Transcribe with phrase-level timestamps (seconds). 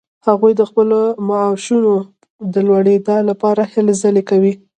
[0.27, 1.93] هغوی د خپلو معاشونو
[2.53, 4.53] د لوړیدا لپاره هلې ځلې کوي.